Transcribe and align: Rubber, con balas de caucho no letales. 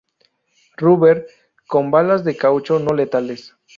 Rubber, 0.77 1.27
con 1.67 1.91
balas 1.91 2.23
de 2.23 2.35
caucho 2.35 2.79
no 2.79 2.95
letales. 2.95 3.55